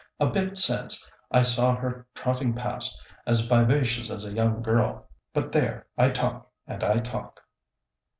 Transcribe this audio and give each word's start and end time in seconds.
A 0.19 0.25
bit 0.25 0.57
since, 0.57 1.07
I 1.29 1.43
saw 1.43 1.75
her 1.75 2.07
trotting 2.15 2.55
past, 2.55 3.05
as 3.27 3.45
vivacious 3.45 4.09
as 4.09 4.25
a 4.25 4.33
young 4.33 4.63
girl, 4.63 5.07
but 5.31 5.51
there, 5.51 5.85
I 5.95 6.09
talk 6.09 6.49
and 6.65 6.83
I 6.83 6.97
talk!" 7.01 7.39